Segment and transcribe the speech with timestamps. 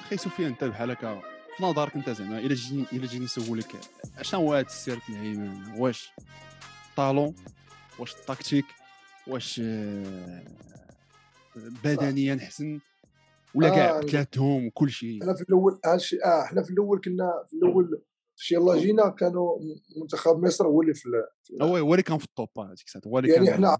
[0.00, 1.20] أخي سفيان انت بحال هكا
[1.56, 3.76] في نظرك أنت زعما الا جيت الا جيت نسولك
[4.18, 6.12] أشنو هو هذا السير العيمان واش
[6.96, 7.34] طالون
[7.98, 8.64] واش التكتيك
[9.26, 10.44] واش آه،
[11.56, 12.80] بدنيا حسن
[13.54, 17.44] ولا كاع آه، ثلاثهم وكل شيء؟ حنا في الأول هادشي آه حنا في الأول كنا
[17.50, 18.02] في الأول
[18.36, 19.58] فاش يلاه جينا كانوا
[20.02, 21.08] منتخب مصر هو اللي في
[21.62, 23.78] هو هو اللي كان في الطوب هذيك الساعة هو اللي يعني كان حنا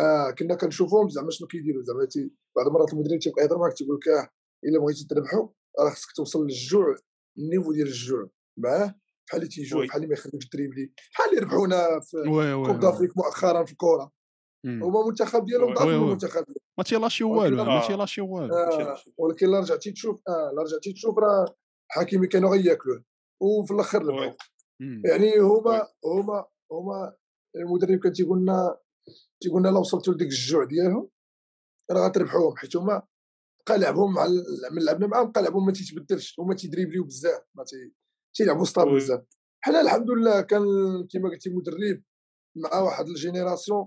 [0.00, 2.08] آه كنا كنشوفوهم زعما شنو كيديروا زعما.
[2.56, 4.28] بعض المرات المدرب تيبقى يهضر معاك تيقول لك آه
[4.64, 5.48] إلا بغيتي تربحوا
[5.80, 6.96] راه خصك توصل للجوع
[7.38, 8.94] ال niveau ديال الجوع معاه
[9.28, 9.86] بحال اللي تيجوع.
[9.86, 12.16] بحال اللي ما يخليكش ت dribbler بحال اللي ربحونا في
[12.66, 14.12] coupe d'Afrique مؤخرا في الكره.
[14.66, 15.74] هما المنتخب ديالهم.
[15.74, 15.86] ضعف.
[15.88, 16.44] المنتخب.
[16.78, 17.86] ما تي lâcher والو ما آه.
[17.86, 21.54] تي lâcher والو آه ولكن لا رجعتي تشوف آه لا رجعتي تشوف راه
[21.88, 23.04] حكيمي كانوا غياكلوه
[23.42, 24.32] وفي الآخر ربحوا.
[24.80, 27.16] يعني هما هما هما
[27.56, 28.78] المدرب كان تيقول لنا
[29.40, 31.08] تيقول لنا لا وصلتوا لديك الجوع ديالهم
[31.90, 33.02] راه غتربحوهم حيت هما
[33.68, 34.26] بقى لعبهم مع
[34.72, 37.92] من لعبنا معاهم بقى لعبهم ما تيتبدلش هما تيدريبليو بزاف ما تي
[38.34, 38.94] تيلعبوا star.
[38.94, 39.20] بزاف.
[39.64, 40.62] حنا الحمد لله كان
[41.10, 42.02] كما قلتي مدرب
[42.56, 43.86] مع واحد ال génération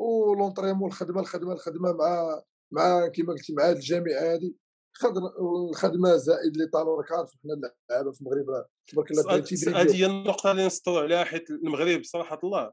[0.00, 4.54] و l'entraînement الخدمه الخدمة الخدمة مع مع كما قلتي مع هاد الجامعة هذه
[4.94, 5.32] خدمة
[5.70, 10.50] الخدمة زائد les talents راك عارف حنا اللعابه في المغرب تبارك الله هذه هي النقطة
[10.50, 12.72] اللي نسطروا عليها حيت المغرب صراحة الله.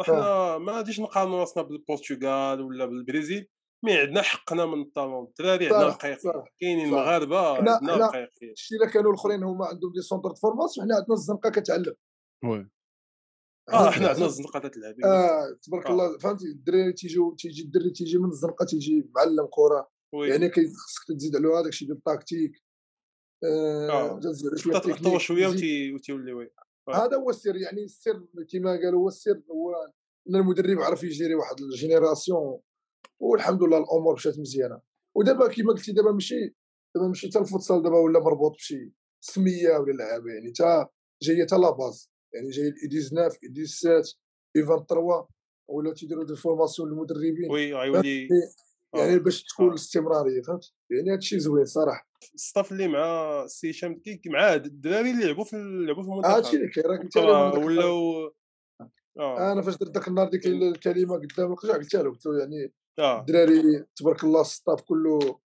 [0.00, 3.48] إحنا ما غاديش نقارنوا راسنا بالبرتغال ولا بالبرازيل
[3.84, 6.44] mais عندنا حقنا من ال talent الدراري عندنا رقيقين صح.
[6.60, 6.92] كاينين صح.
[6.96, 10.96] مغاربه حنا- عندنا رقيقين شتي إلا كانوا الأخرين هما عندهم des centres de formation حنا
[10.96, 11.94] عندنا الزنقة كتعلم.
[12.44, 12.70] oui.
[13.72, 15.90] آه حنا عندنا الزنقة تلعب آه تبارك آه.
[15.90, 21.16] الله فهمتي؟ الدراري تيجيو تيجي الدري تيجي من الزنقة تيجي معلم كره يعني كي- خصك
[21.16, 22.52] تزيد على هذاك الشيء ديال التكتيك
[23.44, 23.90] آه.
[23.90, 24.20] آه
[24.56, 26.50] شوية تطور شوية تزيد- وتي- وتولي oui.
[26.94, 29.74] هذا هو السر يعني السر كما قالوا هو السر هو
[30.28, 32.60] إن المدرب عرف يجيري واحد ال génération.
[33.20, 34.80] والحمد لله الأمور مشات مزيانه
[35.16, 36.54] ودابا كما قلتي دابا ماشي
[36.94, 40.88] دابا ماشي حتى الفوتسال دابا ولا مربوط بشي سميه ولا لعابه يعني تا
[41.22, 44.16] جاية تا la base يعني جاي ال U 19 U 17
[44.56, 45.26] U 23
[45.68, 48.28] ولاو تيديروا des formations للمدربين oui غيولي
[48.94, 49.18] يعني آه.
[49.18, 49.70] باش تكون آه.
[49.70, 55.24] الاستمراريه فهمت يعني هادشي زوين صراحة الصف اللي مع السي هشام كي مع الدراري اللي
[55.24, 55.56] لعبوا في
[55.86, 58.32] لعبوا في هادشي المنتخب اللي كاين لهم ولاو
[59.18, 62.64] آه أنا فاش درت ذاك النهار ديك الكلمة قدام القجع قلت له قلت له يعني
[62.64, 65.40] آه الدراري تبارك الله ال staff كله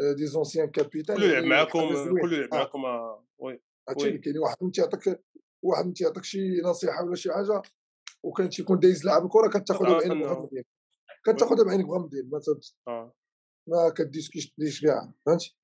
[0.00, 2.20] آه، des anciens capitaines كله يلعب معاكم حاجة زوينة.
[2.20, 3.60] كله يلعب آه، معاكم آه، oui.
[3.90, 5.24] اللي كاين واحد من تيعطيك
[5.62, 7.62] واحد من تيعطيك شي نصيحة ولا شي حاجة
[8.22, 10.64] وكان تيكون دايز لاعب الكره كتاخذها آه، بعينك مغمضين
[11.26, 13.12] كتاخذها بعينك مغمضين ما
[13.68, 15.56] ما كديسكيش تديش كاع فهمتي؟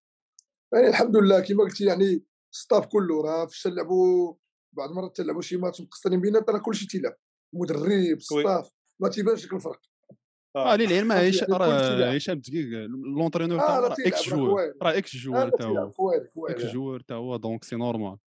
[0.75, 2.25] يعني الحمد لله كما قلتي يعني
[2.55, 4.35] staff كله راه فاش تلعبوا
[4.77, 7.17] بعض المرات تلعبوا شي ماتش مقصرين بيناتنا راه كلشي تيلعب.
[7.55, 8.71] مدرب staff
[9.01, 9.81] ما تيبانش لك الفرق.
[10.57, 10.77] آه.
[10.77, 12.15] للعلم يعني كل راه.
[12.15, 12.67] هشام دقيق
[13.17, 17.77] l'entraîneur تاعو تيلعب ex-joueur راه ex-joueur راه تا تيلعب هو ex-joueur تا هو donc c'est
[17.77, 18.19] normal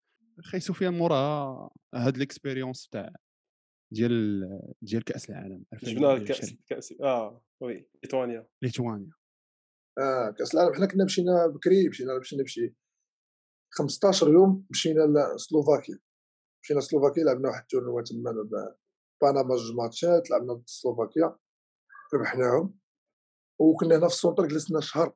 [0.43, 3.09] خي سفيان موراها هاد l'expérience تاع
[3.93, 4.43] ديال
[4.81, 8.47] ديال كأس العالم جبنا الكاس 2022 الكاس آه oui ليتوانيا.
[8.61, 9.11] ليتوانيا.
[9.97, 12.73] آه كأس العالم حنا كنا مشينا بكري مشينا مشينا بشي
[13.73, 15.99] 15 يوم مشينا لسلوفاكيا
[16.63, 18.75] مشينا سلوفاكيا لعبنا واحد ال tournoi تما ب-
[19.21, 21.35] بنما جوج ماتشات لعبنا ضد سلوفاكيا.
[22.13, 22.73] ربحناهم
[23.59, 25.13] وكنا هنا في ال centre جلسنا شهر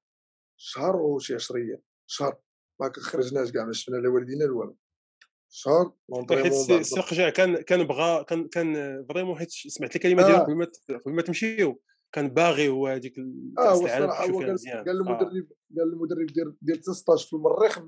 [0.58, 2.40] شهر وشي 10 أيام شهر
[2.80, 4.78] ما خرجناش كاع ما شفنا لا والدينا لا والو
[5.50, 5.94] شهر
[6.30, 10.28] حيت السي قجع كان كان بغى كان كان vraiment حيت سمعت الكلمة آه.
[10.28, 10.68] ديالو قبل ما
[11.06, 11.82] قبل ما تمشيو
[12.12, 13.20] كان باغي هو هذيك
[13.58, 14.92] آه الصراحة هو قال قال آه.
[14.92, 15.48] المدرب
[15.78, 17.80] قال المدرب دير دير 16 في المريخ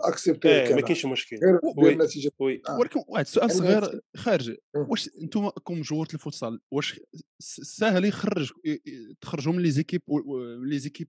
[0.00, 1.94] accepté إيه ما كاينش مشكل غير oui.
[1.94, 2.78] دير نتيجة oui آه.
[2.78, 4.56] ولكن واحد السؤال يعني صغير خارج.
[4.74, 7.00] واش أنتم comme joueur الفوتسال واش
[7.62, 8.52] ساهل يخرج
[9.20, 10.02] تخرجوا من les équipes
[10.60, 11.08] من les équipes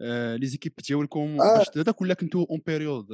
[0.00, 1.58] آه، les équipes ديالكم آه.
[1.58, 3.06] باش هذاك ولا كنتو en période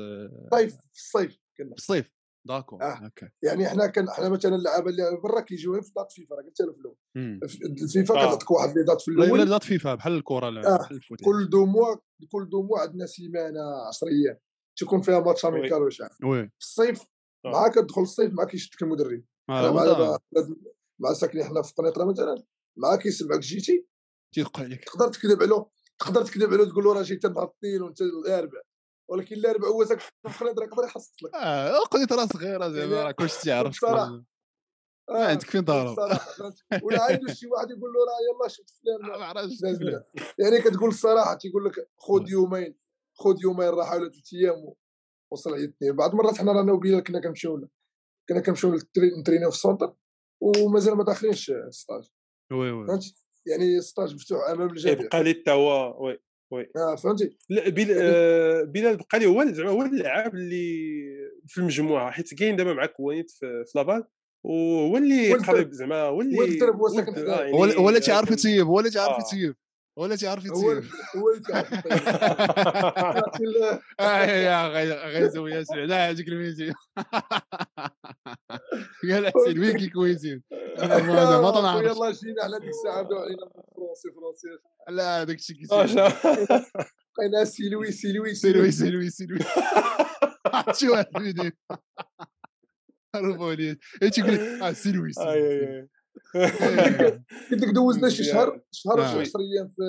[0.94, 2.10] الصيف كنا في الصيف
[2.44, 2.94] d'accord آه.
[2.94, 6.60] هكا يعني حنا كان حنا مثلا اللعابة اللي برا كيجيو في date فيفا راه قلت
[6.60, 8.26] لك في الأول الفيفا آه.
[8.26, 10.78] كتعطيك واحد les dates في لا الأول la date فيفا بحال الكره لا آه.
[10.78, 11.96] بحال ال foot كل deux mois
[12.26, 14.38] كل deux mois عندنا سيمانه 10 أيام
[14.76, 15.46] تكون فيها match.
[15.46, 16.42] amical حاجة oui.
[16.42, 17.04] في الصيف.
[17.46, 19.24] مع كتدخل الصيف مع كيشدك المدرب.
[19.48, 20.18] مع
[20.98, 22.44] مع ساكنين حنا في قنيطره مثلا
[22.78, 23.86] مع كيسمعك جيتي.
[24.34, 24.84] تيدق عليك.
[24.84, 25.66] تقدر تكذب عليه
[25.98, 28.60] تقدر تكذب عليه تقول له راه جيت نهار الاثنين وأنت الأربع.
[29.10, 33.10] ولكن الأربع هو ساكن في قنيطره يقدر يحصلك آه قضيت راه صغيره زعما يعني راه
[33.10, 33.84] كلشي تيعرف
[35.12, 35.98] ما عندك فين ضارب؟
[36.82, 40.02] ولا عنده شي واحد يقول له راه يلا شفت فلان.
[40.38, 42.78] يعني كتقول الصراحه تيقول لك خذ يومين
[43.18, 44.74] خذ يومين راحه ولا ثلاث أيام
[45.32, 47.68] وصل على الاثنين بعض المرات حنا رانا وبيلا كنا كنمشيو
[48.28, 48.74] كنا كنمشيو
[49.20, 49.94] نترينيو في ال centre
[50.40, 52.10] ومازال ما داخلينش stage.
[52.52, 52.86] oui oui.
[53.46, 56.18] يعني stage مفتوح امام الجميع يبقى لي حتى هو oui
[56.76, 57.86] آه فهمتي؟ لا بل...
[57.90, 61.02] آه بلال بقى لي هو زعما هو اللاعب اللي
[61.46, 63.78] في المجموعة حيت كاين دابا معاك وليد في, في
[64.44, 66.38] واللي قريب زعما هو اللي
[67.76, 69.56] هو اللي تيعرف يطيب ولا تعرف تيعرف يطيب
[69.98, 70.46] هو اللي ولا تعرف
[71.16, 71.92] هو اللي تيعرف يطيب.
[74.00, 74.68] آه، يا
[75.06, 76.72] غيزوياس على هذيك الميزي
[79.12, 80.42] قال حسين وين كيكويزين
[80.78, 84.48] أنا ما تنعرف يلاه جينا على ديك الساعة بداو علينا فرونسي فرونسي
[84.88, 85.78] لا هذاك الشيء كيصير
[87.18, 88.70] بقينا سيلوي سيلوي سيلوي.
[88.70, 89.38] سيلوي سيلوي.
[90.72, 91.50] شو هاد الفيديو؟
[93.14, 95.10] 40 إيش يقول آه سيروي
[97.50, 99.82] قلت لك دوزنا شي شهر شهر ولا 10 أيام في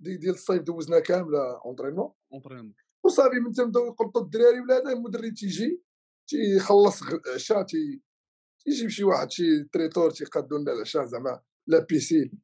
[0.00, 2.74] ديال الصيف دوزنا كاملة entraînement entraînement
[3.04, 5.82] وصافي من تم دوي قلت الدراري ولا هذا المدرب تيجي
[6.28, 8.02] تيخلص العشاء تي
[8.66, 12.42] يجيب شي واحد شي traiteur تيقادو لنا العشاء زعما la piscine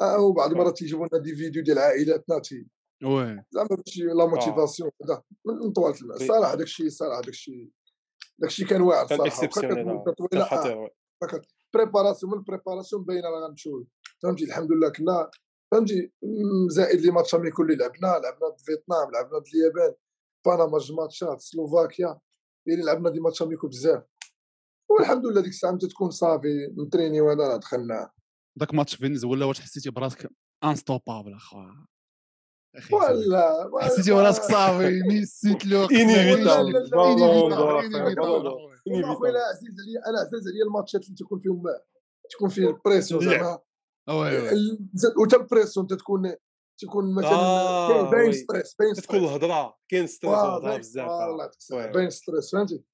[0.00, 2.66] آه، وبعض المرات تيجيبوا لنا des vidéos ديال عائلاتنا تي.
[3.04, 3.44] oui.
[3.50, 7.70] زعما شي la motivation هذا من طوال الماء صراحة داك الشيء صراحة داك الشيء
[8.42, 10.04] داك الشيء كان واعر كان exceptionnel آه.
[10.32, 10.90] كان خطير.
[11.74, 13.86] préparation من ال préparation باينة راه غنمشيو
[14.22, 15.30] فهمتي؟ الحمد لله كنا
[15.72, 16.12] فهمتي؟
[16.68, 19.94] زائد les matchs amicaux اللي لعبنا لعبنا ضد فيتنام لعبنا ضد اليابان
[20.46, 22.18] بنما جوج ماتشات سلوفاكيا
[22.66, 24.02] يعني لعبنا des matchs amicaux بزاف.
[24.90, 28.10] والحمد لله ديك الساعة متى تكون صافي متريني وأنا راه دخلنا.
[28.58, 30.30] ذاك ماتش فينزويلا واش حسيتي براسك
[30.64, 31.86] انستوبابل أخويا؟
[32.92, 35.58] ولا حسيتي براسك صافي ميسي.
[38.86, 41.62] والله اخويا لا عزيز عليا أنا عزيز عليا الماتشات اللي تكون فيهم
[42.30, 43.20] تكون فيه ال pression.
[43.20, 43.58] زعما.
[45.18, 46.34] وتا ال pression تتكون
[46.80, 48.32] تكون مثلا آه، باين.
[48.32, 49.22] stress باين تكون stress.
[49.22, 49.76] الهضرة.
[49.88, 51.86] كاين stress الهضرة بزاف آه.
[51.92, 52.84] باين ستريس فهمتي؟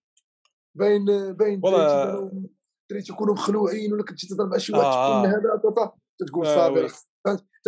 [0.74, 5.30] باين باين الدراري تيكونوا مخلوعين ولا كنتي تهضر مع شي واحد آه، تكون.
[5.30, 6.88] هذا تتقول آه،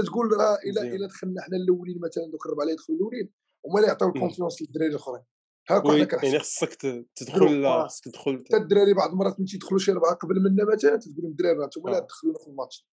[0.02, 0.82] تتقول راه الا.
[0.82, 3.30] إلا دخلنا حنا الأولين مثلا دوك الربعه يدخلوا الأولين
[3.66, 5.22] هما اللي يعطيو ال confiance للدراري الأخرين
[5.70, 6.74] هاك oui وحنا يعني كنحسوا خصك
[7.16, 7.86] تدخل آه.
[7.86, 11.30] خصك تدخل حتى الدراري بعض المرات من تيدخلوا شي ربعة قبل منا مثلا تقول لهم
[11.30, 12.00] الدراري أنتم اللي آه.
[12.00, 12.86] تدخلونا في الماتش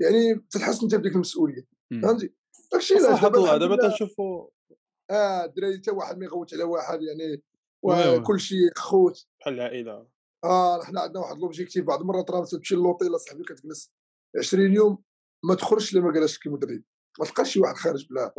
[0.00, 1.66] يعني تتحس أنت بديك المسؤولية.
[2.02, 2.34] فهمتي
[2.72, 4.48] داكشي علاش دابا دابا تنشوفوا
[5.10, 7.42] آه الدراري حتى واحد ما يغوت على واحد يعني
[7.82, 8.18] oui، oui.
[8.18, 10.06] وكل شيء خوت بحال العائلة
[10.44, 13.92] آه حنا عندنا واحد l'objectif بعض المرات راه تمشي للوطيل اصاحبي كتجلس
[14.38, 14.98] 20 يوم
[15.44, 16.82] ما تخرجش الا ما جالسش كمدرب
[17.20, 18.32] ما تلقاش شي واحد خارج بلا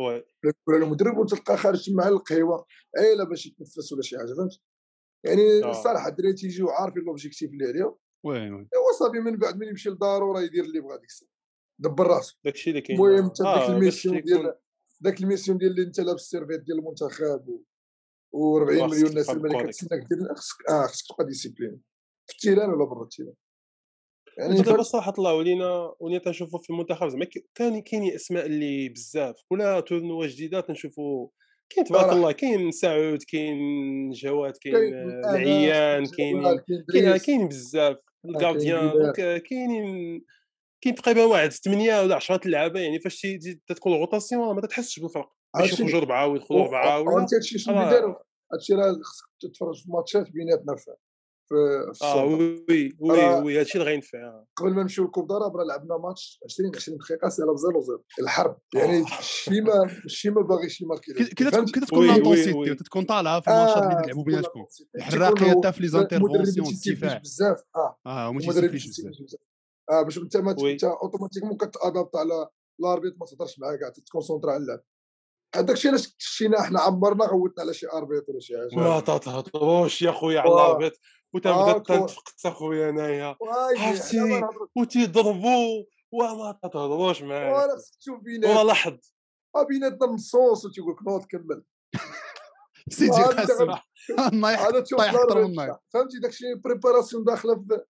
[0.66, 2.66] بلا المدرب وتلقى خارج مع القهوة
[2.98, 4.60] عيله باش يتنفس ولا شي حاجة فهمت؟
[5.24, 5.70] يعني آه.
[5.70, 7.96] الصراحه الدراري تيجيو عارفين لوبجيكتيف اللي عليهم.
[8.24, 8.68] وي وي.
[8.98, 11.30] صافي من بعد من يمشي لدارو راه يدير اللي بغا ديك الساعة.
[11.78, 12.36] دبر راسو.
[12.44, 12.98] داكشي اللي كاين.
[12.98, 14.54] المهم انت آه، داك باش الميسيون ديال
[15.00, 17.62] داك الميسيون ديال اللي انت لابس السيرفيت ديال المنتخب و
[18.34, 19.74] و40 خاصك مليون ناس تبقى الملكة بالكوديك.
[19.74, 21.80] تسناك دير خصك آه خصك تبقى ديسيبلين
[22.26, 23.34] في التيران ولا برا التيران؟
[24.38, 25.34] يعني دابا فهمت؟ صراحة الله
[26.00, 31.28] ولينا تنشوفوا في المنتخب زعما كان كاين أسماء اللي بزاف كل tournoi جديدة تنشوفوا
[31.70, 32.12] كاين تبارك.
[32.12, 36.58] الله كاين سعود كاين جواد كاين آه، العيان كاين
[37.18, 40.24] كاين بزاف ال gardien كاينين
[40.80, 43.26] كاين تقريبا واحد 8 ولا 10 اللعابه يعني فاش
[43.66, 47.82] تدخل ال rotation ما تحسش بالفرق باش يخرجوا اربعه ويدخلوا اربعه ولا هادشي شنو آه.
[47.82, 48.14] اللي داروا
[48.52, 50.76] هادشي راه خصك تتفرج في ماتشات بيناتنا
[51.50, 55.64] في آه وي وي راه- وي هادشي اللي غينفع قبل ما نمشيو لكوب داراب راه
[55.64, 59.18] لعبنا ماتش 20 20 دقيقة سالا بزيرو زيرو الحرب يعني آه.
[59.18, 62.74] الشيما الشيما باغيش يماركي كي- كي فهمت؟ تكون- كي تكون لانتونسيتي وي.
[62.74, 64.64] تتكون طالعه في الماتشات اللي آه، تكون بيناتكم.
[64.96, 69.40] الحراقيه حتى في لي زانترفونسيون ما الدفاع بزاف آه آه هما المدرب تيسيبليش بزاف
[69.90, 70.50] آه باش انت ما.
[70.50, 72.48] انت اوتوماتيكمون كتادابت على
[72.80, 74.80] لاربيت ما تهضرش معاه كاع تتكونسونطرا على اللعب
[75.54, 80.02] هذاك الشيء علاش شينا حنا عمرنا غوتنا على شي أربيط ولا شي حاجة ما تتهضروش
[80.02, 80.50] يا خويا على.
[80.50, 80.92] الأربيط
[81.34, 81.98] آه، وتنبدا كور.
[82.08, 83.36] تنتفقت أخويا أنايا.
[83.78, 84.42] عرفتي؟
[84.76, 87.52] وتيضربوا وما تتهضروش معايا.
[87.52, 88.98] ولا خصك تشوف والله بيناتنا لاحظ.
[89.56, 91.64] آه، بيناتنا نصوص وتيقول لك نوض كمل.
[92.90, 93.74] سيدي آه، قاسم
[94.32, 97.80] نايح هذا تشوف طيح احترم الاربيط النايف فهمتي؟ داك الشيء بريباراسيون داخلة في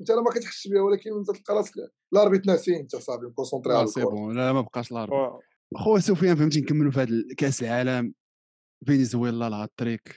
[0.00, 1.74] أنت راه ما كتحسش بها ولكن أنت تلقى راسك
[2.12, 4.36] الاربيط ناسين أنت صافي مكونسونطري لا على سي Bon.
[4.36, 5.40] لا ما بقاش الاربع واه.
[5.76, 8.14] خويا سفيان فهمتي؟ نكملوا في هذا كأس العالم.
[8.86, 10.16] فنزويلا الهاتريك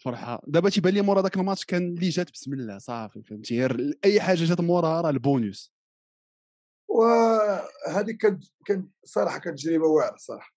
[0.00, 3.58] فرحه دابا تيبان لي مورا داك الماتش كان اللي جات بسم الله صافي فهمتي.
[3.58, 5.74] غير أي حاجة جات موراها راه البونوس
[6.88, 10.54] وهذه كانت كان صراحة كانت تجربة واعرة صراحة.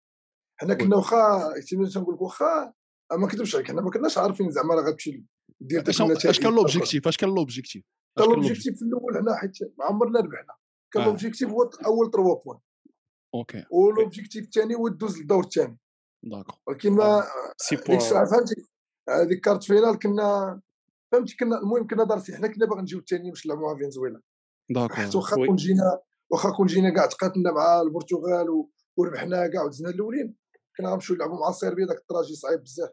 [0.60, 1.54] حنا كنا واخا
[1.94, 2.74] تنقول لك واخا
[3.14, 5.24] ما كذبش عليك حنا ما كناش عارفين زعما راه غتمشي
[5.62, 7.84] دير اش كان l'objectif أش كان l'objectif
[8.20, 10.56] l'objectif في الأول حنا حيت ما عمرنا ربحنا
[10.92, 11.06] كان آه.
[11.06, 12.60] l'objectif هو أول 3 points
[13.36, 13.66] OK.
[13.72, 15.78] و l'objectif الثاني هو دوز للدور الثاني
[16.24, 17.24] d'accord ولكن ما
[17.58, 18.56] سي ديك الساعة فهمتي؟
[19.10, 20.62] هذيك quart finale كنا
[21.12, 24.22] فهمتي كنا المهم كنا دارتي حنا كنا باغي نجيو الثاني باش نلعبوا مع فنزويلا
[24.70, 25.48] d'accord واخا oui.
[25.48, 26.00] كون جينا
[26.32, 30.36] واخا كون جينا كاع تقاتلنا مع البرتغال و- وربحنا كاع ودزنا الاولين
[30.78, 32.90] كنا غنمشيو نلعبوا مع صربيا داك ال trajet صعيب بزاف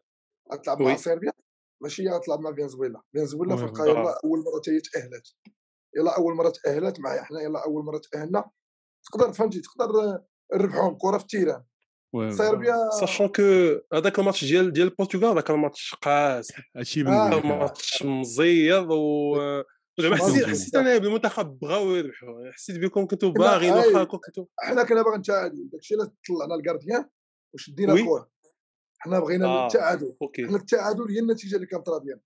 [0.53, 0.97] غتلعب مع.
[0.97, 1.33] صربيا
[1.83, 3.65] ماشي هي غتلعب مع فنزويلا فنزويلا في.
[3.65, 4.21] القاهرة آه.
[4.25, 5.27] أول مرة حتى هي تأهلت
[5.97, 8.45] يلا أول مرة تأهلت معايا حنا يلا أول مرة تأهلنا
[9.13, 10.21] تقدر فهمتي تقدر
[10.55, 11.65] نربحهم كرة في التيران.
[12.31, 13.43] صربيا ساشون كو
[13.93, 17.03] هذاك الماتش ديال ديال البرتغال هذاك الماتش قاس هادشي.
[17.03, 19.37] ماتش مزيض و
[20.01, 20.45] زعما حسيت.
[20.45, 23.73] حسيت أنا بالمنتخب بغاو يربحوا حسيت بكم كنتوا باغيين.
[23.73, 27.09] واخا كنتوا حنا كنا باغيين نتعادلوا داكشي علاش طلعنا الكارديان
[27.55, 27.93] وشدينا.
[27.93, 28.31] الكره
[28.99, 29.67] حنا بغينا آه.
[29.67, 32.21] التعادل حنا التعادل هي النتيجه اللي كانت راضيه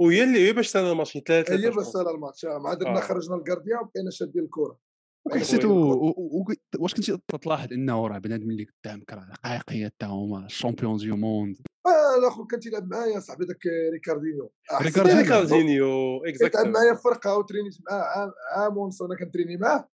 [0.00, 3.00] وهي اللي هي باش سالا الماتش 3 هي بس سال الماتش مع درنا.
[3.00, 4.83] خرجنا ال gardien وبقينا شادين الكره
[5.32, 5.74] حسيتو oui.
[5.74, 10.46] و- و- و- واش كنتي تلاحظ إنه راه بنادم اللي قدامك راه حقيقيه تا هما
[10.46, 11.56] ال champions du monde
[11.86, 13.58] آه الآخر كان تيلعب معايا صاحبي داك
[13.92, 14.52] ريكاردينيو.
[14.82, 16.20] ريكاردينيو.
[16.20, 19.88] كيلعب exactement معايا في فرقة وترينيت معاه عام عام ونص أنا كنتريني معاه.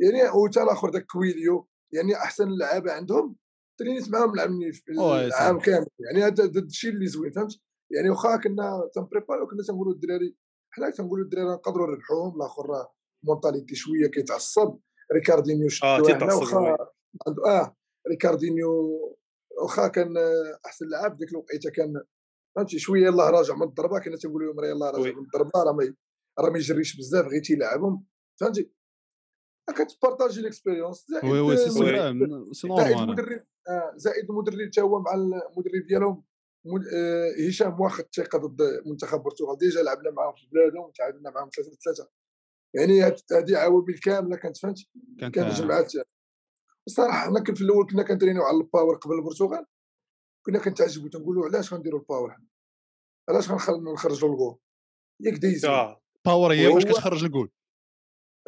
[0.00, 3.36] يعني وتا الآخر داك كويليو يعني أحسن اللعابه عندهم.
[3.78, 5.58] ترينيت معاهم العام.
[5.58, 5.86] كامل.
[6.00, 7.60] يعني هذا هذا الشيء اللي زوين فهمت؟
[7.90, 10.36] يعني واخا كنا تن prépari وكنا تنقولوا الدراري.
[10.70, 14.78] حنا تنقولوا الدراري نقدروا نربحوهم الآخر راه mentalité شوية كيتعصب
[15.14, 16.54] ريكاردينيو آه تيتعصب.
[17.26, 17.76] عنده آه
[18.08, 18.70] ريكاردينيو
[19.62, 22.02] واخا كان آه، أحسن لاعب ديك الوقيتة كان
[22.56, 24.90] فهمتي؟ شوية يلاه راجع من الضربة كنا تنقولوا لهم راه يلاه.
[24.90, 25.94] راجع من الضربة راه ما
[26.38, 28.04] راه ما يجريش بزاف غير تيلعبهم
[28.40, 28.70] فهمتي؟
[29.70, 34.80] كتبارطاجي l'expérience زائد وي وي سي المدرب- سي سي زائد المدرب آه، زائد المدرب حتى
[34.80, 36.24] هو مع المدرب ديالهم
[36.94, 41.70] آه، هشام واخد الثقة ضد منتخب البرتغال déjà لعبنا معاهم في بلادهم تعادلنا معاهم 3
[41.84, 42.08] 3
[42.74, 43.02] يعني
[43.32, 44.78] هذه عوامل كامله كانت فهمت؟
[45.20, 45.92] كانت جمعات
[46.86, 49.66] الصراحه حنا كن في الأول كنا كنترينيو على ال power قبل البرتغال
[50.46, 52.46] كنا كنتعجبوا تنقولوا علاش غنديروا ال power حنا؟
[53.28, 54.58] علاش غنخل- نخرجوا الجول
[55.20, 56.02] ياك دايز آه.
[56.24, 57.50] power هي باش وهو- كتخرج الجول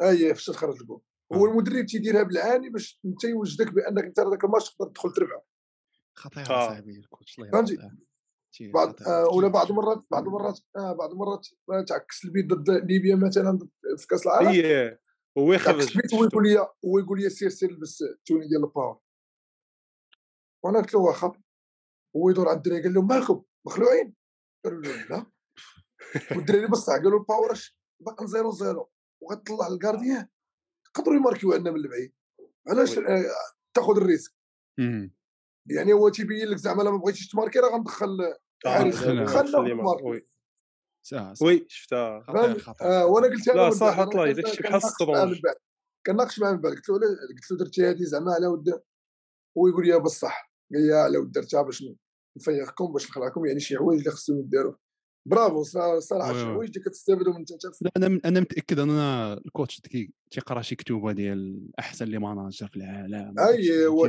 [0.01, 1.01] اي فاش تخرج الجول
[1.33, 5.41] هو المدرب تيديرها بالعاني باش انت يوجدك بأنك أنت هذاك الماتش تقدر تدخل تربح
[6.15, 6.67] خطيرة آه.
[6.67, 7.97] صاحبي الكوتش الله؟ يرحمه.
[8.73, 8.95] بعض.
[9.07, 11.47] آه ولا بعض المرات بعض المرات آه بعض المرات
[11.87, 13.59] تعكس البيت ضد ليبيا مثلا
[13.97, 14.47] في كأس العالم.
[14.47, 14.99] هي
[15.37, 18.68] هو يخرج هو يقول لي هو يقول لي سير سير لبس ال tenue ديال ال
[18.68, 18.99] power.
[20.63, 21.41] وأنا قلت له واخا.
[22.15, 24.15] هو يدور على الدراري قال لهم مالكم؟ مخلوعين.
[24.65, 25.25] قالوا له لا.
[26.31, 27.53] والدراري بصح قالوا ال power
[27.99, 28.91] باقي zéro zéro.
[29.21, 30.27] وغتطلع ال gardien
[30.87, 32.13] يقدروا يماركيو عندنا من البعيد.
[32.67, 32.97] علاش.
[32.97, 33.23] آه
[33.73, 34.33] تاخذ ال risque.
[34.79, 35.16] مم.
[35.69, 38.21] يعني هو تيبين لك زعما لا ما بغيتيش تماركي راه غندخل
[38.65, 39.29] آه، خلنا-.
[41.41, 41.65] oui.
[41.69, 42.19] شفتها.
[42.27, 42.87] خطير فهمت؟ خطير.
[42.87, 45.55] آه وأنا قلت لا، صح، طلع أنا داك الشيء بحال بعد.
[46.05, 46.73] كناقش معاه من بعد.
[46.73, 48.69] قلت له قلت له درتي هذه زعما على ود
[49.57, 51.83] هو يقول لي بصح قال لي على ود درتها باش
[52.37, 54.73] نفيقكم باش نخلعكم يعني شي حوايج اللي خصهم يداروا
[55.27, 55.63] برافو
[55.99, 56.45] صراحة شي.
[56.45, 57.45] حوايج اللي كتستافدوا من
[57.81, 58.89] لا أنا أنا متأكد ان
[59.45, 59.81] الكوتش
[60.31, 64.05] تيقرا شي كتوبة ديال أحسن les managers في العالم أي هو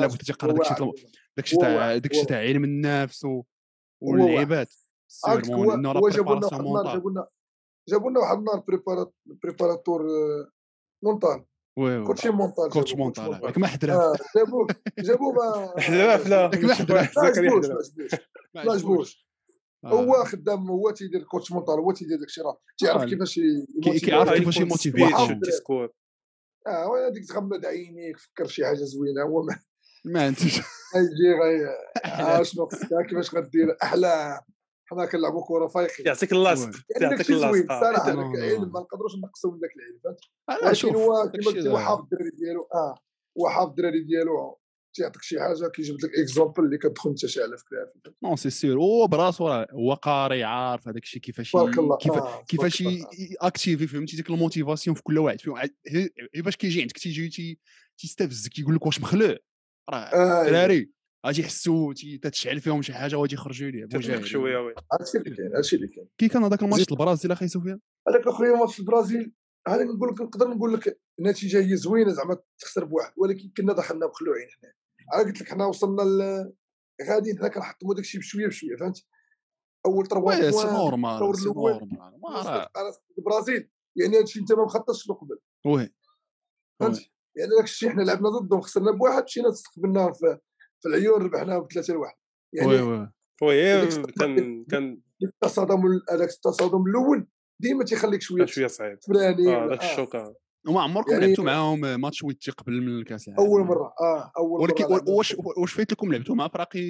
[0.00, 0.74] لا تيقرا داكشي.
[1.36, 1.96] داكشي تاع.
[1.96, 3.26] داكشي تاع علم النفس.
[4.00, 4.68] واللعيبات
[5.08, 6.36] sûrement هو انه راه جابوا
[7.10, 7.26] لنا
[7.88, 10.50] جابوا لنا واحد النهار prépara- préparateur آه،
[11.04, 11.44] mental
[12.06, 13.34] coach mental coach mental.
[13.34, 14.66] هذاك ما آه، جابوه
[14.98, 17.16] جابوه ما حلاف لا ما حلاف.
[17.16, 17.66] ما عجبوش
[18.54, 19.25] ما عجبوش آه.
[19.84, 22.58] هو خدام هو تيدير coach mental هو تيدير داكشي راه.
[22.78, 23.06] تعرف آه.
[23.06, 23.34] كيفاش
[23.82, 25.92] كي- كيعرف آه، كيفاش يكون يموتيفي discours
[26.66, 29.58] آه وأنا ديك تغمض عينيك فكر شي حاجة زوينة هو ما
[30.04, 30.42] ما انتش
[30.96, 31.66] غيجي غي
[32.04, 34.40] آه، شنو خصك آه، كيفاش غدير؟ احلام
[34.90, 36.06] حنا كنلعبوا كرة فايقين.
[36.06, 37.80] يعطيك اللصق يعني يعطيك آه.
[37.80, 38.10] صراحة.
[38.12, 42.02] العلم ما نقدروش نقصوا من داك العلم فهمت؟ ولكن شوف هو داكشي قلت هو حافظ
[42.02, 42.68] الدراري ديالو.
[42.74, 42.94] آه.
[43.40, 44.58] هو حافظ الدراري ديالو.
[44.96, 49.06] تيعطيك شي حاجة كيجبد لك exemple اللي كتدخل انت شاعله فكره non c'est sûr هو
[49.06, 51.70] براسو راه هو قاري عارف هذاك الشيء كيفاش آه،
[52.48, 52.82] كيفاش.
[53.40, 55.40] activer فهمتي؟ ديك ال motivation في كل واحد.
[55.40, 55.70] فيهم
[56.42, 57.58] باش كيجي عندك تيجي تي-
[57.98, 59.36] تيستفزك يقول لك واش مخلوع.
[59.90, 60.90] راه آه، الدراري
[61.26, 64.74] غادي يحسوا تتشعل فيهم شي حاجة وغادي يخرجوا تدخل جاهل شوية oui.
[64.92, 66.08] هادشي اللي كاين هادشي اللي كاين.
[66.18, 66.86] كي كان هذاك الماتش.
[66.92, 69.32] البرازيل أخي سفيان هذاك أخويا ماتش البرازيل
[69.68, 73.12] هذا نقول لك نقدر نقول لك النتيجه هي زوينة زعما تخسر بواحد.
[73.16, 74.72] ولكن كنا دخلنا مخلوعين حنا
[75.12, 76.52] عاد قلت لك حنا وصلنا ل
[77.08, 79.06] غاديين حنا كنحطموا داك الشيء بشوية بشوية فهمت؟
[79.86, 81.44] أول trois oui c'est points normal c'est.
[81.48, 81.90] normal
[83.18, 85.38] البرازيل يعني هذا الشيء أنت ما مخططش له قبل.
[85.66, 85.94] oui
[86.80, 86.98] فهمت؟
[87.36, 90.38] يعني داك الشيء حنا لعبنا ضدهم خسرنا بواحد مشينا استقبلناهم في,
[90.82, 92.14] في العيون ربحناهم بثلاثة لواحد.
[92.66, 93.08] oui يعني oui
[93.42, 93.62] oui.
[93.72, 97.26] هذيك الصدمة كان كان التصادم هذاك التصادم الأول
[97.60, 98.98] ديما تيخليك شوية شوية صعيب.
[99.08, 99.82] فراني آه ولا- داك
[100.14, 100.34] آه.
[100.66, 100.70] آه.
[100.70, 104.60] وما عمركم يعني- لعبتوا معاهم ماتش ويتي قبل من الكاس العالم أول مرة آه أول
[104.62, 105.04] ولكن مرة.
[105.08, 106.80] واش واش فايت لكم لعبتوا مع فراقي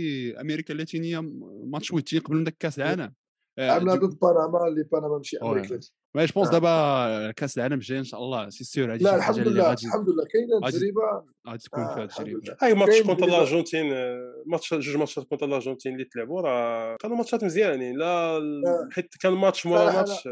[0.41, 1.21] أمريكا اللاتينية
[1.65, 3.13] ماتش ويتي قبل من داك كاس العالم
[3.59, 5.37] آه، لعبنا deux- ضد بنما اللي بنما ماشي.
[5.43, 5.79] أمريكا
[6.15, 6.53] mais je pense آه.
[6.53, 10.25] دابا كاس العالم الجاي إن شاء الله c'est sûr هذه لا الحمد لله الحمد لله
[10.33, 13.35] كاينة تجربة غادي تكون آه فيها تجربة هاي ماتش contre تجربة.
[13.37, 18.89] الأرجنتين آه، ماتش جوج ماتشات contre الأرجنتين اللي تلعبوا راه كانوا ماتشات مزيانين لا آه.
[18.93, 20.29] حيت كان ماتش مورا ماتش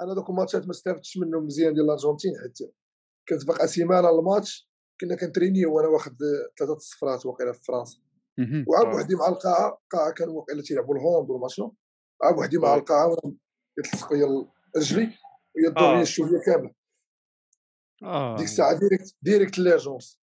[0.00, 2.32] أنا دوك الماتشات ما استفدتش منهم مزيان ديال الأرجنتين
[3.26, 4.68] كانت باقا سيمانه الماتش
[5.00, 6.16] كنا كنتريني وأنا واخد
[6.58, 7.98] ثلاثة الصفرات واقيلا في فرنسا.
[8.68, 8.94] وعاد آه.
[8.94, 11.76] وحدي مع القاعة القاعة كانوا واقيلا تيلعبوا ال hand ولا شنو
[12.22, 12.74] عاد وحدي مع.
[12.74, 13.16] القاعة
[13.78, 14.24] يتلصق لي
[14.76, 15.02] رجلي
[15.56, 15.96] وهي الدور آه.
[15.96, 16.70] لي الشوية كاملة
[18.02, 20.20] آه ديك الساعة direct direct les urgences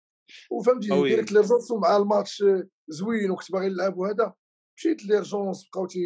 [0.52, 1.04] وفهمتي آه.
[1.04, 2.44] direct les urgences ومع الماتش
[2.88, 4.34] زوين وكنت باغي نلعب وهذا
[4.78, 6.00] مشيت les urgences بقاو تي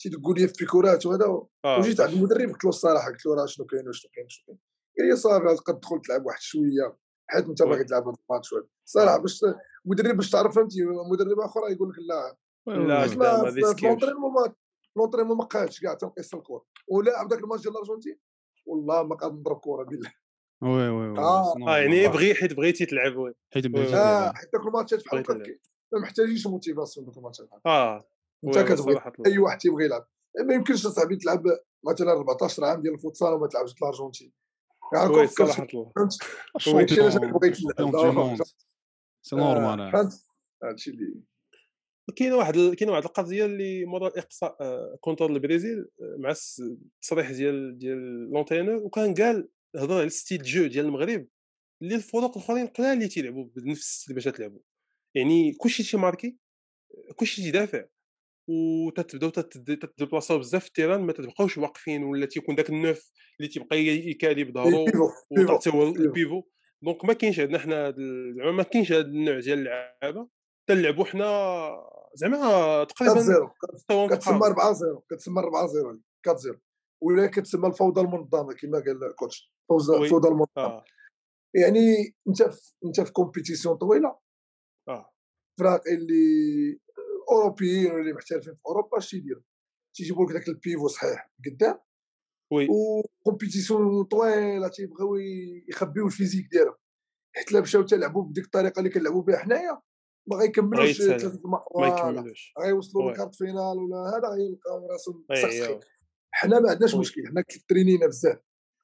[0.00, 1.24] تيدقوا لي في بيكورات وهذا
[1.64, 1.78] آه.
[1.78, 4.58] وجيت عند المدرب قلت له الصراحة قلت له راه شنو كاين وشنو كاين شنو كاين.
[4.98, 6.96] قال لي صافي غادي تدخل تلعب واحد شوية.
[7.30, 8.54] حيت انت باغي تلعب هذا الماتش
[8.86, 9.40] الصراحه باش
[9.86, 13.06] المدرب باش تعرف فهمتي؟ مدرب آخر يقول لك لا لا،
[15.16, 18.18] لا، ما بقاتش كاع تنقيس الكره ولاعب ذاك الماتش ديال الأرجنتين؟
[18.66, 20.12] والله ما قاد نضرب كره بالله.
[20.62, 21.54] oui oui oui آه.
[21.68, 22.08] آه يعني آه.
[22.08, 23.34] بغي حيت بغيتي تلعب oui.
[23.54, 23.66] حيت.
[23.66, 24.34] بغيتي آه تلعب.
[24.36, 25.34] حيت ذاك الماتشات بحال هكا
[25.92, 28.04] ما محتاجينش motivation ذوك الماتشات آه
[28.44, 28.94] انت كتبغي.
[29.26, 30.06] أي واحد تيبغي يلعب
[30.46, 31.42] ما يمكنش اصاحبي تلعب
[31.90, 34.32] مثلا 14 عام ديال الفوتسال وما تلعبش في الأرجنتين
[34.94, 35.06] يعني
[35.54, 37.56] ال champion- هادشي علاش أنا بغيت
[38.32, 38.46] نلعب.
[39.22, 39.90] c'est normal آه.
[40.64, 41.14] هادشي اللي
[42.16, 47.30] كاينة واحد ال- كاينة واحد القضية اللي مورا الاقصاء آه، contre البرازيل آه، مع التصريح
[47.30, 51.26] ديال ديال l'entraîneur وكان قال هضر على style jeu ديال المغرب
[51.82, 54.60] اللي الفرق الأخرين قلال اللي تيلعبوا بنفس ال style باش تلعبوا
[55.14, 56.36] يعني كلشي تيماركي
[57.16, 57.84] كلشي تيدافع
[58.50, 63.10] وتتبداو تت- تتديبلاصاو بزاف في ال terrain ما تبقاوش واقفين ولا تيكون داك ال neuf
[63.40, 64.84] اللي تيبقى يكالي بظهرو
[65.30, 66.02] وتعطيو بيفو.
[66.02, 66.42] البيفو
[66.82, 67.94] دونك ما كاينش عندنا حنا
[68.36, 70.28] زعما ما كاينش هاد النوع ديال اللعابة.
[70.68, 71.26] تنلعبوا حنا
[72.14, 75.80] زعما 4 تقريبا 0 مستوى كتسمى متقارب 4 0 كتسمى 4 0
[76.26, 76.58] 4 0
[77.02, 79.52] ولا كتسمى الفوضى المنظمة كما قال الكوتش.
[79.70, 80.46] الفوضى المنظمة.
[80.56, 80.84] آه.
[81.54, 84.18] يعني انت في انت في كومبيتيسيون طويلة.
[84.88, 85.12] آه.
[85.58, 86.78] فرق اللي
[87.30, 89.42] أوروبيين واللي محترفين في أوروبا اش تيديروا
[89.94, 91.78] تيجيبوا لك داك البيفو صحيح قدام
[92.52, 95.16] وي وكومبيتيسيون طويلة تيبغيو
[95.68, 96.76] يخبيو الفيزيك ديالهم
[97.36, 99.82] حيت لا مشاو تلعبوا بديك الطريقة اللي كنلعبوا بها حنايا
[100.26, 101.02] ما غيكملوش.
[101.02, 101.86] ثلاثة ما.
[101.86, 103.10] يكملوش غيوصلوا وي.
[103.10, 105.80] للكارت فينال ولا هذا غيلقاو راسهم مسخسخين.
[106.30, 106.94] حنا ما عندناش.
[106.94, 108.38] مشكل حنا ترينينا بزاف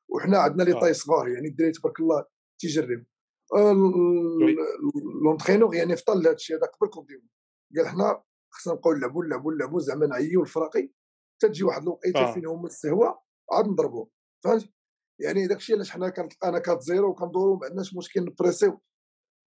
[0.09, 0.81] وحنا عندنا لي آه.
[0.81, 2.25] طاي صغار يعني الدراري تبارك الله
[2.59, 3.05] تيجربوا
[3.55, 3.73] آه،
[5.25, 7.29] لونترينور يعني فطل لهذا الشيء هذا قبل كوب ديمون
[7.77, 8.23] قال حنا
[8.57, 10.91] خصنا نبقاو نلعبوا نلعبوا نلعبوا زعما نعيو الفراقي
[11.43, 12.33] تجي واحد الوقيته آه.
[12.35, 14.11] فين هما السهوة عاد نضربوه
[14.45, 14.71] فهمت
[15.21, 18.81] يعني داك الشيء علاش حنا كنلقانا 4 0 وكندوروا ما عندناش مشكل نبريسيو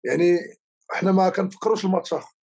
[0.05, 0.37] يعني
[0.91, 2.35] حنا ما كنفكروش الماتش آخر.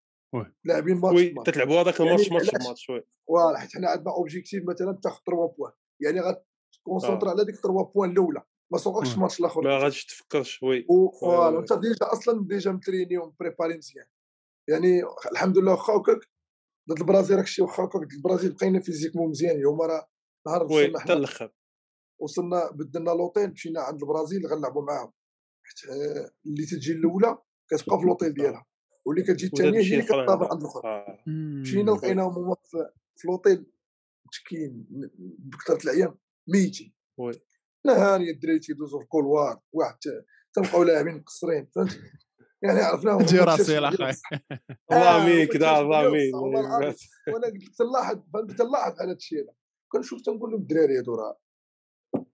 [0.64, 1.34] لاعبين ماتش وي.
[1.46, 5.54] تتلعبوا هذاك يعني الماتش ماتش؟ بماتش وي فوالا حيت حنا عندنا اوبجيكتيف مثلا تاخذ 3
[5.58, 7.32] بوان يعني غتكونسونطرا آه.
[7.32, 9.14] على ديك 3 بوان الأولى ما سوقكش.
[9.14, 11.58] الماتش الأخر ما غاديش تفكرش وي وفوالا وي.
[11.58, 14.06] انت ديجا أصلا ديجا متريني ومبريباري مزيان
[14.68, 15.02] يعني
[15.32, 16.18] الحمد لله واخا هكاك
[16.90, 20.08] ضد البرازيل راك الشيء واخا هكاك ضد البرازيل بقينا فيزيكمون مزيانين هما راه
[20.46, 21.52] نهار وي وصلنا حتى حنا الأخر.
[22.20, 25.12] وصلنا بدلنا لوطيل مشينا عند البرازيل غنلعبوا معاهم.
[25.62, 27.38] حيت آه، اللي تجي الأولى
[27.70, 28.66] كتبقى في لوطيل ديالها
[29.04, 30.50] واللي كتجي الثانية هي اللي كتطابق بعد.
[30.52, 31.24] عند الاخرى آه.
[31.60, 32.56] مشينا لقيناهم هما
[33.16, 33.66] في لوطيل
[34.32, 34.86] مسكين
[35.38, 36.18] بكثرة الأيام
[36.48, 36.94] ميتين.
[37.18, 37.32] وي.
[37.86, 39.96] نهاري الدراري تيدوزوا في الكولوار واحد
[40.52, 42.00] تلقاو لاعبين مقصرين فهمت؟
[42.62, 43.96] يعني عرفناهم هما راسي يا أخي.
[44.92, 46.34] الله آه، التيرشيرت الله العظيم.
[47.28, 48.18] وأنا قلت نلاحظ
[48.60, 49.46] نلاحظ على هذا الشيء
[49.92, 51.38] كنشوف تنقول لهم الدراري هادو راه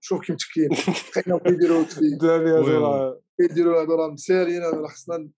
[0.01, 2.85] شوف كي متكين بقينا كيديروا الدراري هادو.
[2.85, 5.31] راه كيديروا هادو راه مسالين هادو راه خصنا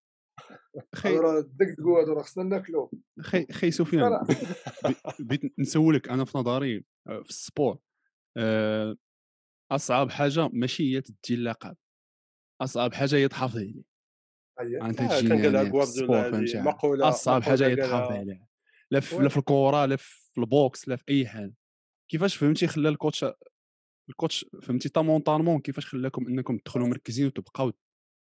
[0.94, 2.88] خي راه دقدقوا هادو راه خصنا ناكلوا
[3.20, 4.27] خي خي سفيان
[5.18, 7.79] بغيت نسولك أنا في نظري آه، في السبور
[8.37, 8.97] آه،
[9.73, 11.77] أصعب حاجة ماشي هي تدي اللقب.
[12.61, 13.93] أصعب حاجة هي تحافظ عليه
[14.60, 18.18] انت آه، كان قالها يعني مقولة أصعب حاجة هي مقولة تحافظ قالها.
[18.20, 18.46] عليها.
[18.90, 19.22] لا في وي.
[19.22, 21.52] لا في الكره لا في البوكس لا في أي حاجة.
[22.08, 23.24] كيفاش فهمتي خلى الكوتش
[24.10, 27.72] الكوتش فهمتي تا مونطالمون كيفاش خلاكم إنكم تدخلوا مركزين وتبقاو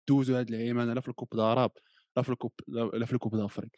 [0.09, 1.71] دوزوا هاد العيمانه لا في الكوب داراب
[2.17, 3.77] لا في الكوب لا في الكوب دافريك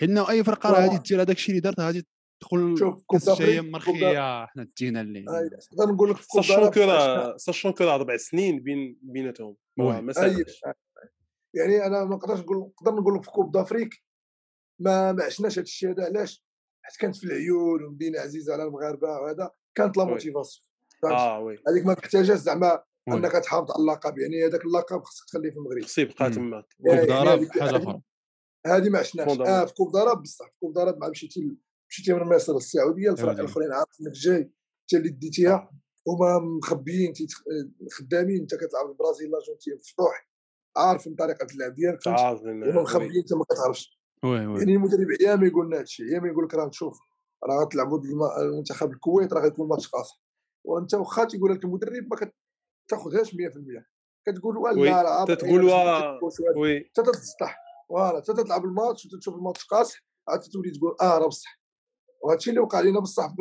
[0.00, 0.80] حنا أي فرقة راه.
[0.80, 2.06] غادي دير هذاك الشيء اللي دارت غادي
[2.40, 7.36] تدخل كوب كاس الجايه دا- مرخية حنا دينا اللي هاي، نقدر نقول لك ساشون كو
[7.36, 9.56] ساشون كو راه أربع سنين بين بيناتهم.
[9.76, 10.60] ما أي- ساهلش
[11.54, 13.94] يعني أنا ما نقدرش نقول نقدر نقول لك في كوب دافريك
[14.78, 16.44] ما ما عشناش هذا الشيء هذا علاش
[16.82, 20.04] حيت كانت في العيون ومدينة عزيزة على المغاربة وهذا كانت لا.
[20.04, 20.66] موتيفاسيون؟
[21.04, 22.82] آه وي هذيك ما محتاجاش زعما.
[23.08, 26.34] أنك تحافظ على اللقب يعني هذاك اللقب خصك تخليه في المغرب خصو يبقى مم.
[26.34, 28.00] تماك كوب يعني داراب هذيك- حاجة أخرى
[28.66, 29.40] هذه ما عشناش.
[29.40, 31.56] آه في كوب داراب بصح في كوب داراب مع مشيتي
[31.90, 33.42] مشيتي من مصر للسعوديه الفرق سعودية.
[33.42, 34.36] الأخرين عارف انك جاي
[34.82, 35.70] انت اللي ديتيها
[36.08, 37.12] هما مخبيين
[37.92, 40.29] خدامين انت كتلعب البرازيل الأرجنتين مفتوح
[40.80, 44.00] عارف من طريقة اللعب ديالك؟ عارف هما مخبيين أنت ما كتعرفش.
[44.58, 46.98] يعني المدرب أيام يقول لنا هادشي أيام يقول لك راه شوف
[47.44, 48.00] راه غتلعبوا
[48.42, 50.20] المنتخب الكويت راه غيكون ماتش قاصح
[50.64, 52.30] وأنت واخا تيقول لك المدرب ما
[52.86, 53.84] كتاخذهاش 100%
[54.26, 55.24] كتقول وي، راه
[55.64, 56.18] وهذا.
[56.56, 56.80] وي.
[56.84, 61.60] حتى تتسطح فوالا حتى تلعب الماتش وتشوف الماتش قاصح عاد تولي تقول آه راه بصح.
[62.24, 63.34] وهادشي اللي وقع لنا بصح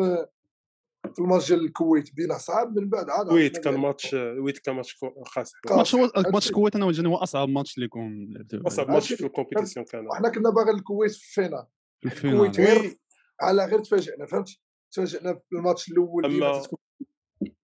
[1.07, 4.75] في الماتش ديال الكويت بدينا صعاب من بعد عاد ويت عرفنا كان ماتش ويت كان
[4.75, 5.51] ماتش خاص.
[5.71, 9.85] ماتش هو ماتش الكويت أنا وجهني هو أصعب ماتش اللي لعبته أصعب ماتش في الكومبيتيسيون
[9.85, 10.07] كان.
[10.07, 11.65] وحنا كنا باغي الكويت في الفينال.
[12.09, 12.97] في الكويت غير
[13.41, 16.75] على غير تفاجئنا فهمتي تفاجئنا في الماتش الأول أما-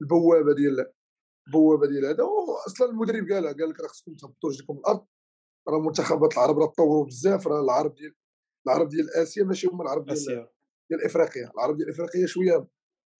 [0.01, 0.91] البوابة ديال
[1.47, 2.23] البوابة ديال هذا.
[2.67, 5.05] أصلا المدرب قالها قال لك راه خصكم تهبطوا رجلكم الأرض.
[5.69, 8.13] راه منتخبات العرب راه تطوروا بزاف راه العرب ديال
[8.67, 10.49] العرب ديال آسيا ماشي هما العرب ديال آسيا.
[10.89, 11.51] ديال إفريقيا.
[11.55, 12.67] العرب ديال إفريقيا شوية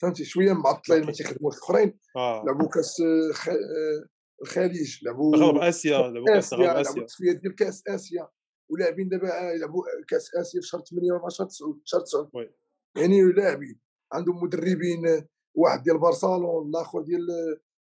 [0.02, 4.06] فهمتي؟ شوية معطلين ما تيخدموش الاخرين آه لعبوا كاس آه، خ- آه،
[4.42, 8.28] الخليج لعبوا غرب آسيا لعبوا كاس آسيا غرب لعبوا اسيا التصفيات ديال كأس آسيا.
[8.72, 12.50] ولاعبين دابا يلعبوا كأس آسيا في شهر 8 ولا شهر 9 شهر 9 وي.
[12.98, 13.80] يعني لاعبين.
[14.14, 17.28] عندهم مدربين واحد ديال برشلونة الآخر ديال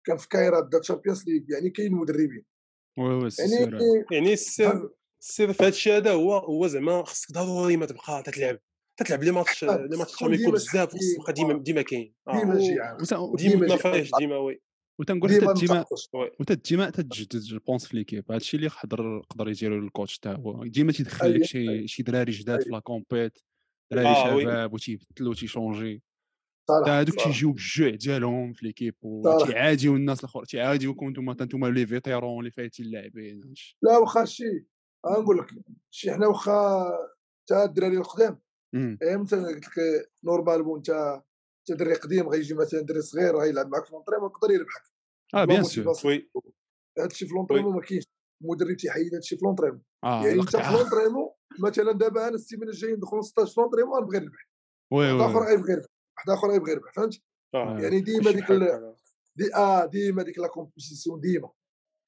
[0.06, 2.44] كان في كايرا دا تشامبيونز ليغ يعني كاين مدربين.
[2.98, 4.04] وي وي يعني.
[4.12, 4.90] يعني السر
[5.20, 8.58] السر في هذا الشيء هذا هو هو زعما خصك ضروري ما تبقى تتلعب
[8.96, 11.58] تتلعب لي ماتش لي ماتش ديما بزاف تبقى ديما.
[11.58, 12.38] ديما كاين آه.
[12.38, 12.96] ديما جيعان
[13.36, 13.76] ديما ما.
[13.76, 14.60] فايش ديما وي
[15.00, 16.08] وتنقول حتى متفقش.
[16.40, 20.64] وتا ديما تتجدد جو بونس في ليكيب هادشي اللي يقدر يقدر يديرو الكوتش تا هو
[20.64, 22.72] ديما تيدخل لك أي- شي شي دراري جداد في أي.
[22.72, 23.38] لا كومبيت
[23.92, 24.40] دراري آه،.
[24.40, 26.02] شباب وتيبدلو تيشونجي
[26.68, 27.22] تا هادوك.
[27.22, 28.94] تيجيو بالجوع ديالهم في ليكيب.
[29.02, 33.54] وتيعاديو الناس الأخر تيعاديوكم نتوما تا نتوما لي فيتيرون اللي فايتين اللاعبين.
[33.82, 34.66] لا واخا شي
[35.06, 35.46] غنقول لك
[35.90, 36.84] شي حنا واخا
[37.48, 38.45] تا الدراري القدام
[39.02, 41.20] إيه مثلا قلت لك نورمالمون انت
[41.70, 44.82] انت دري قديم غيجي مثلا دري صغير غيلعب معك في l'entraînement يقدر يربحك
[45.34, 45.94] آه bien sûr.
[46.04, 46.30] oui.
[46.98, 48.04] هادشي في l'entraînement ما كاينش.
[48.42, 50.72] المدرب تيحيد هادشي في l'entraînement آه يعني انت في.
[50.72, 54.48] l'entraînement مثلا دابا أنا السيمانه الجايه ندخل 16 في l'entraînement غنبغي نربح.
[54.92, 55.46] oui واحد آخر oui.
[55.46, 55.86] غيبغي يربح
[56.16, 57.20] واحد آخر غيبغي يربح فهمت؟
[57.54, 57.78] آه.
[57.80, 58.52] يعني ديما ديك.
[59.36, 61.50] دي آه ديما ديك la compétition ديما.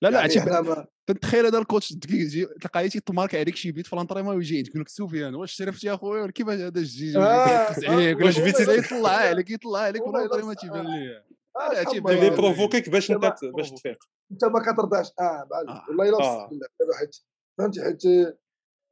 [0.03, 4.37] لا لا يعني تتخيل هذا ال coach يجي تلقاه تيتمارك عليك شي بيت في l'entraînement
[4.37, 6.81] ويجي يقول لك سفيان واش شرفت يا خويا؟ ولا كيفاش هذا
[7.17, 11.17] آه، آه، ولا واش والله يطلع عليك يطلع عليك في والله لانطريمون بس- تيبان لي
[11.57, 12.17] آه، لا، تيبان.
[12.17, 12.31] لي.
[12.31, 13.99] بروفوكيك باش أنت باش تفيق.
[14.33, 15.85] أنت ما كترضاش آه آه.
[15.89, 16.51] والله الا آه.
[16.99, 17.17] حيت
[17.59, 18.03] فهمتي حيت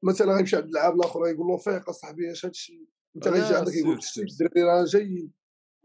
[0.03, 3.99] مثلا غيمشي عند اللاعب الآخر يقول له فيق أصاحبي اش هادشي أنت غيجي عندك يقول
[4.19, 5.29] الدراري؟ راه جاي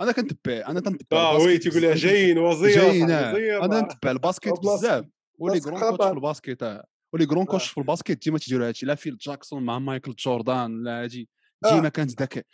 [0.02, 1.96] أنا كنتبع أنا تنتبع آه وي تيقول لها.
[1.96, 3.66] جايين وزير جايين آه.
[3.66, 3.82] أنا.
[3.82, 5.06] نتبع الباسكت بلاصة- بزاف
[5.40, 6.06] ولي كرون كوتش.
[6.08, 6.86] في الباسكت آه.
[7.14, 7.74] ولي كرون كوتش آه.
[7.74, 11.30] في الباسكت ديما تيديروا هادشي لا فيل جاكسون مع مايكل جوردان لا هادي.
[11.72, 12.48] ديما كانت داك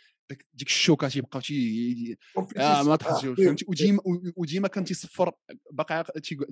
[0.54, 2.16] ديك الشوكة تيبقاو تي
[2.56, 2.82] آه.
[2.82, 3.34] ما فيه.
[3.34, 4.00] فهمتي وديما
[4.36, 5.32] وديما كان تيصفر
[5.72, 6.04] باقي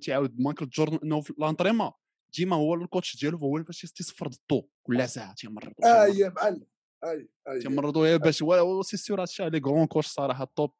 [0.03, 1.91] تيعاود مايكل جوردن إنه في l'entraînement
[2.37, 6.21] ديما هو ال coach ديالو هو اللي فاش تيصفر ضدو كل ساعة تيمرضو آه تيمرضو.
[6.21, 6.67] يا معلم
[7.05, 8.43] اي اي تيمرضو غير باش
[8.83, 10.77] c'est sûr هادشي les grands coachs صراحة ال top اخ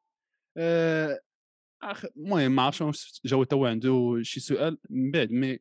[2.17, 5.59] المهم ما عرفتش واش جاوبت هو عنده شي سؤال من بعد mais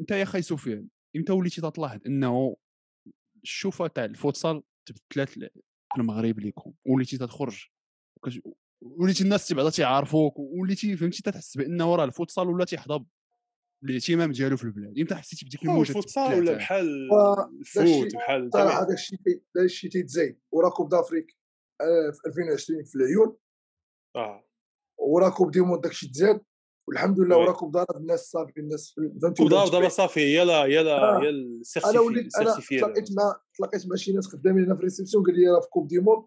[0.00, 2.56] أنت يا خاي سفيان إمتى وليتي تلاحظ انه
[3.42, 5.50] الشوفه تاع الفوتسال تبدلات في
[5.98, 7.66] المغرب ليكم وليتي تخرج
[8.16, 8.40] وكش-
[8.82, 13.04] وليتي الناس تي بعدا تيعرفوك وليتي فهمتي تتحس بانه راه الفوتسال ولا تيحظى
[13.84, 14.98] بالاهتمام ديالو في البلاد.
[14.98, 18.82] إمتى حسيتي بديك الموجة الفوتسال ولا بحال آه، ال foot بحال صراحة.
[18.84, 19.18] هذا الشيء
[19.56, 20.38] هذا الشيء تيتزايد.
[20.52, 21.36] ورا coupe d'Afrique
[21.80, 23.36] آه، في 2020 في العيون.
[24.16, 24.44] آه
[24.98, 26.40] ورا coupe du monde داكشي تزاد
[26.88, 27.42] والحمد لله وي.
[27.44, 31.20] ورا كوب دار الناس صافي الناس فهمتي ولاو دابا صافي هي لا هي لا آه.
[31.22, 31.28] هي
[31.90, 35.34] أنا وليت أنا السيرتيفي تلاقيت مع تلاقيت مع شي ناس خدامين هنا في ريسبسيون قال
[35.34, 36.26] لي راه في كوب دي موند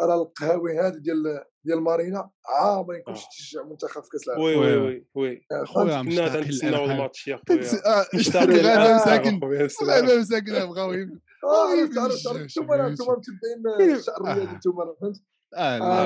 [0.00, 3.28] راه القهاوي هذه ديال ديال مارينا عا ما يمكنش آه.
[3.28, 4.86] تشجع منتخب في كأس العالم وي وي، وي وي.
[5.14, 6.84] وي وي آه، خويا؟ كنا مشتاق تنتسناو.
[6.84, 9.40] الماتش يا خويا آه، مشتاق يا مساكن.
[9.86, 11.10] أنا مساكن بغاو يب-
[11.44, 13.12] وي، عرفت عرفت بالجوج، عرفت أنتم.
[13.12, 13.96] أنتم متبعين.
[13.96, 14.54] الشعر الرياضي آه.
[14.54, 15.22] أنتم فهمت
[15.56, 15.58] آه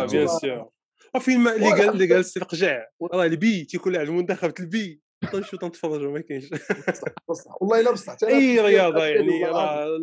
[0.02, 0.38] آه، بيان آه.
[0.38, 0.68] سور
[1.16, 6.12] وفين ما اللي قال اللي السي القجع راه البي تيكون لاعب المنتخب البي تنشوف تنتفرجوا
[6.12, 6.50] ما كاينش.
[7.28, 10.00] بصح والله إلا بصح أي رياضة يعني راه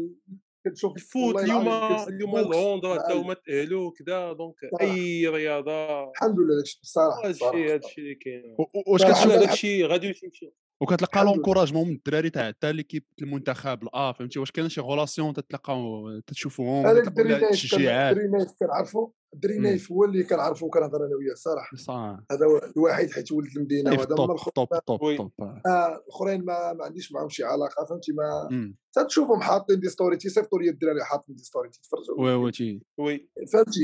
[0.65, 1.67] كنشوف الفوت اليوم
[2.07, 4.55] اليوم الهوند راه مع تاو ما تاهلوا كذا دونك.
[4.81, 6.11] أي رياضة.
[6.11, 7.57] الحمد لله الصراحه هذا الصراحة.
[7.57, 8.55] الشيء هذا الشيء اللي كاين.
[8.87, 11.23] واش كتشوف الشيء غادي يمشي وكتلقى.
[11.25, 16.87] لونكوراجمون من الدراري تاع حتى ليكيب المنتخب الاه فهمتي واش كاين شي غولاسيون تتلقاو تشوفوهم
[16.87, 19.63] الدري تشجيعات الدري نايف كنعرفو الدري مم.
[19.63, 22.45] نايف هو اللي كنعرفو وكنهضر أنا وياه صراحة صح هذا
[22.77, 25.17] الوحيد حيت ولد المدينة في وهذا ال top اما الآخر top ما- top oui.
[25.17, 25.61] top آه.
[26.05, 28.75] الأخرين ما, ما عنديش معاهم شي علاقة فهمتي ما أمم.
[28.95, 33.29] تتشوفهم حاطين des stories تيصيفطوا لي الدراري حاطين des stories تتفرجوا oui oui تي oui
[33.53, 33.81] فهمتي.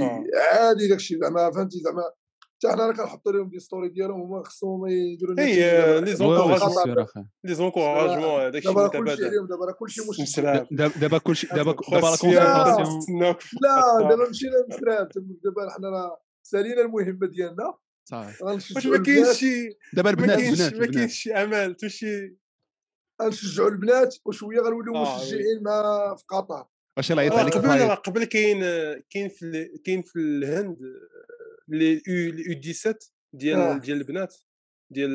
[0.52, 2.04] عادي داكشي زعما فهمتي زعما
[2.68, 6.02] حتى حنا راه كنحطوا لهم des stories ديالهم هما خصهم ما يديروا اي.
[6.02, 11.48] les encouragements les encouragements هذاك الشيء دابا كلشي عليهم دابا راه كلشي مسراب دابا كلشي
[11.48, 12.08] دابا دابا
[13.22, 14.10] لا لا.
[14.10, 15.10] دابا مشينا مسراب.
[15.44, 17.74] دابا حنا راه سالينا المهمة ديالنا.
[18.10, 18.44] صافي.
[18.44, 20.40] واش ما كاينش شي دابا البنات
[20.74, 22.38] ما كاينش شي عمل شي
[23.22, 26.66] غنشجعوا البنات وشوية غنوليو آه، مشجعين مع في قطر.
[26.98, 28.60] واش الله يعيط راه عليك قبل راه قبل كاين
[29.10, 30.78] كاين في كاين في الهند
[31.68, 32.98] لي يو 17 آه.
[33.34, 34.36] ديال ديال البنات
[34.92, 35.12] ديال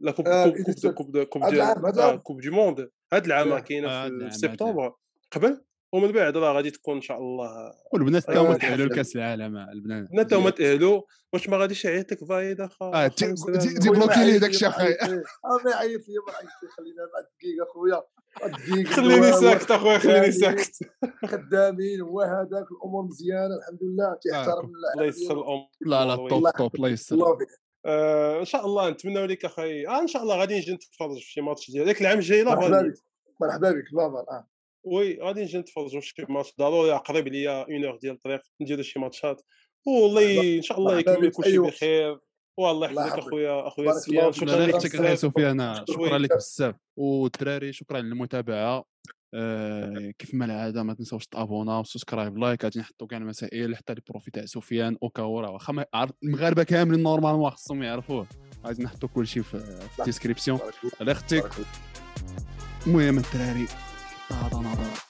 [0.00, 2.22] لا coupe coupe coupe coupe ديال.
[2.22, 3.58] coupe du monde هاد العام.
[3.58, 4.94] كاينة في سبتمبر
[5.32, 8.56] قبل ومن بعد راه غادي تكون ان شاء الله والبنات حتى هما.
[8.58, 12.90] تاهلوا لكاس العالم البنات البنات هما تاهلوا واش ما غاديش يعيط لك فايد اخا آه،
[13.06, 13.58] أخا تي- سلام.
[13.58, 14.68] تي- تي- خويا ما bloqué لي عيط داك الشيء.
[14.68, 18.02] آه ما يعيط لي ما عيط لي خلينا بعد دقيقه خويا
[18.86, 20.78] خليني ساكت اخويا خليني ساكت.
[21.26, 24.18] خدامين هو هذاك الأمور مزيانة الحمد لله.
[24.22, 27.36] تيحترم الله يسر الأمور لا لا top الله top الله يسر
[27.86, 29.86] آه إن شاء الله نتمنوا لك أخي.
[29.86, 32.82] آه إن شاء الله غادي نجي نتفرج في شي ماتش ديالك العام الجاي لا مرحبا
[32.82, 32.94] بك
[33.40, 34.18] مرحبا بك بابا.
[34.18, 34.48] آه.
[34.84, 36.54] oui غادي نجي نتفرجوا في شي ماتش.
[36.58, 39.42] ضروري قريب ليا une heure ديال الطريق نديروا شي ماتشات.
[39.86, 41.58] والله إن شاء الله يكمل كلشي.
[41.58, 42.18] بخير.
[42.58, 43.18] والله الله يحفظك.
[43.18, 44.32] أخويا أخويا سفيان.
[44.32, 44.78] شكرا لك.
[45.14, 46.36] سفيان شكرا لك.
[46.36, 46.74] بزاف.
[46.96, 48.84] والدراري شكرا للمتابعة.
[49.34, 52.64] آه كيف ما العادة؟ ما تنساوش تابوناو subscribe like.
[52.64, 55.86] غادي نحطوا كاع المسائل حتى les profils تاع سفيان اوكا راه واخا ما
[56.24, 58.26] المغاربة كاملين normalement خصهم يعرفوه.
[58.66, 60.58] غادي نحطوا كلشي في, في ال description.
[61.00, 61.50] على أختك.
[62.86, 63.66] المهم الدراري
[64.30, 65.07] هذا نظر